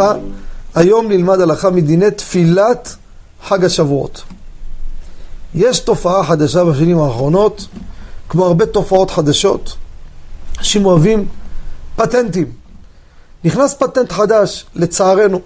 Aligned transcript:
הלכה. 0.00 0.18
היום 0.74 1.08
נלמד 1.08 1.40
הלכה 1.40 1.70
מדיני 1.70 2.10
תפילת 2.10 2.96
חג 3.44 3.64
השבועות. 3.64 4.22
יש 5.54 5.80
תופעה 5.80 6.24
חדשה 6.24 6.64
בשנים 6.64 6.98
האחרונות, 6.98 7.66
כמו 8.28 8.46
הרבה 8.46 8.66
תופעות 8.66 9.10
חדשות. 9.10 9.76
אנשים 10.58 10.86
אוהבים 10.86 11.28
פטנטים. 11.96 12.52
נכנס 13.44 13.74
פטנט 13.74 14.12
חדש, 14.12 14.66
לצערנו. 14.74 15.40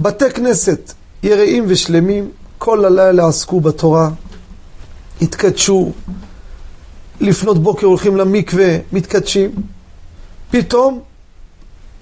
בתי 0.00 0.30
כנסת 0.30 0.92
יראים 1.22 1.64
ושלמים, 1.68 2.30
כל 2.58 2.84
הלילה 2.84 3.28
עסקו 3.28 3.60
בתורה, 3.60 4.10
התקדשו, 5.22 5.92
לפנות 7.20 7.62
בוקר 7.62 7.86
הולכים 7.86 8.16
למקווה, 8.16 8.78
מתקדשים. 8.92 9.50
פתאום 10.50 11.00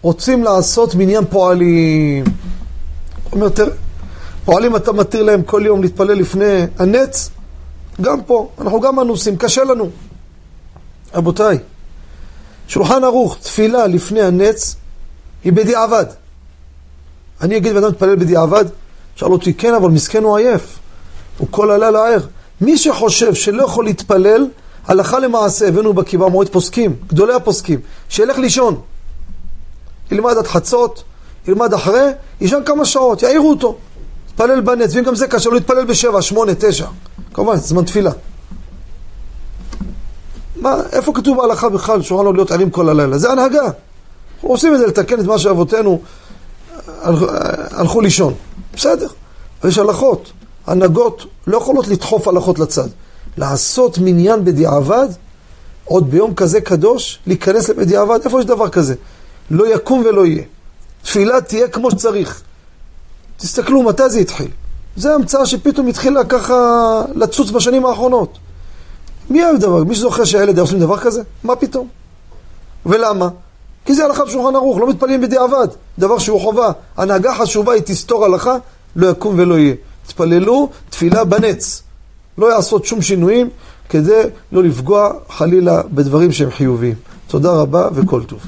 רוצים 0.03 0.45
לעשות 0.45 0.95
מניין 0.95 1.25
פועלים. 1.25 2.25
הוא 2.25 3.33
אומר, 3.33 3.49
תראה, 3.49 3.75
פועלים 4.45 4.77
אתה 4.77 4.93
מתיר 4.93 5.23
להם 5.23 5.43
כל 5.43 5.63
יום 5.65 5.83
להתפלל 5.83 6.13
לפני 6.13 6.67
הנץ, 6.79 7.31
גם 8.01 8.23
פה, 8.23 8.49
אנחנו 8.61 8.81
גם 8.81 9.01
אנוסים, 9.01 9.37
קשה 9.37 9.65
לנו. 9.65 9.91
רבותיי, 11.15 11.59
שולחן 12.69 13.05
ערוך, 13.05 13.37
תפילה 13.41 13.87
לפני 13.87 14.23
הנץ, 14.23 14.77
היא 15.45 15.53
בדיעבד. 15.53 16.05
אני 17.41 17.57
אגיד, 17.57 17.77
ואדם 17.77 17.89
מתפלל 17.89 18.17
בדיעבד? 18.17 18.65
שאל 19.17 19.33
אותי, 19.33 19.55
כן, 19.55 19.75
אבל 19.75 19.91
מסכן 19.91 20.23
הוא 20.23 20.37
עייף. 20.37 20.79
הוא 21.39 21.49
כל 21.51 21.71
הלילה 21.71 22.09
ער. 22.09 22.27
מי 22.61 22.79
שחושב 22.79 23.35
שלא 23.35 23.63
יכול 23.63 23.85
להתפלל, 23.85 24.47
הלכה 24.87 25.19
למעשה, 25.19 25.69
הבאנו 25.69 25.93
בקיבה 25.93 26.29
מועד 26.29 26.49
פוסקים, 26.49 26.97
גדולי 27.09 27.35
הפוסקים, 27.35 27.81
שילך 28.09 28.39
לישון. 28.39 28.81
ילמד 30.13 30.37
עד 30.39 30.47
חצות, 30.47 31.03
ילמד 31.49 31.75
אחרי, 31.75 32.11
יישן 32.41 32.61
כמה 32.67 32.85
שעות, 32.85 33.23
יעירו 33.23 33.51
אותו. 33.51 33.77
יתפלל 34.31 34.61
בנץ, 34.61 34.95
ואם 34.95 35.05
גם 35.05 35.15
זה 35.15 35.27
קשה, 35.27 35.51
לא 35.51 35.57
יתפלל 35.57 35.85
בשבע, 35.85 36.23
שמונה, 36.23 36.53
תשע. 36.59 36.87
כמובן, 37.35 37.57
זמן 37.57 37.85
תפילה. 37.85 38.11
מה, 40.57 40.77
איפה 40.93 41.13
כתוב 41.15 41.37
בהלכה 41.37 41.69
בכלל 41.69 42.03
שולחן 42.03 42.25
לו 42.25 42.33
להיות 42.33 42.53
ערים 42.53 42.71
כל 42.71 42.89
הלילה? 42.89 43.19
זה 43.19 43.33
הנהגה. 43.33 43.63
אנחנו 44.35 44.49
עושים 44.49 44.75
את 44.75 44.79
זה 44.79 44.87
לתקן 44.87 45.21
את 45.21 45.25
מה 45.25 45.39
שאבותינו 45.39 46.01
הלכו 47.71 48.01
לישון. 48.01 48.35
בסדר, 48.75 49.07
יש 49.65 49.79
הלכות. 49.79 50.33
הנהגות 50.67 51.27
לא 51.47 51.57
יכולות 51.57 51.89
לדחוף 51.89 52.29
הלכות 52.29 52.59
לצד. 52.59 52.89
לעשות 53.37 53.99
מניין 53.99 54.45
בדיעבד, 54.45 55.09
עוד 55.85 56.11
ביום 56.11 56.35
כזה 56.35 56.61
קדוש, 56.61 57.19
להיכנס 57.27 57.69
לבדיעבד, 57.69 58.19
איפה 58.25 58.41
יש 58.41 58.47
דבר 58.47 58.69
כזה? 58.69 58.95
לא 59.51 59.75
יקום 59.75 60.03
ולא 60.05 60.27
יהיה. 60.27 60.43
תפילה 61.03 61.41
תהיה 61.41 61.69
כמו 61.69 61.91
שצריך. 61.91 62.43
תסתכלו 63.37 63.83
מתי 63.83 64.11
זה 64.11 64.19
התחיל. 64.19 64.49
זה 64.97 65.15
המצאה 65.15 65.47
שפתאום 65.47 65.87
התחילה 65.87 66.25
ככה 66.25 66.55
לצוץ 67.15 67.51
בשנים 67.51 67.87
האחרונות. 67.87 68.39
מי 69.31 69.45
אוהב 69.45 69.57
דבר? 69.57 69.85
מי 69.85 69.95
שזוכר 69.95 70.25
שהילד 70.25 70.55
היה 70.55 70.63
עושים 70.63 70.81
דבר 70.81 70.99
כזה? 70.99 71.23
מה 71.45 71.57
פתאום? 71.57 71.89
ולמה? 72.87 73.29
כי 73.85 73.95
זה 73.95 74.05
הלכה 74.05 74.25
בשולחן 74.25 74.57
ערוך, 74.57 74.79
לא 74.79 74.89
מתפללים 74.89 75.21
בדיעבד. 75.21 75.69
דבר 75.99 76.19
שהוא 76.19 76.41
חובה. 76.41 76.73
הנהגה 76.97 77.35
חשובה 77.35 77.73
היא 77.73 77.83
תסתור 77.83 78.25
הלכה, 78.25 78.57
לא 78.97 79.11
יקום 79.11 79.35
ולא 79.39 79.59
יהיה. 79.59 79.75
תפללו 80.07 80.69
תפילה 80.91 81.25
בנץ. 81.25 81.83
לא 82.39 82.53
יעשות 82.55 82.85
שום 82.85 83.03
שינויים 83.03 83.49
כדי 83.89 84.23
לא 84.53 84.63
לפגוע 84.63 85.13
חלילה 85.29 85.83
בדברים 85.93 86.33
שהם 86.33 86.51
חיוביים. 86.51 86.95
תודה 87.27 87.51
רבה 87.51 87.89
וכל 87.95 88.25
טוב. 88.25 88.41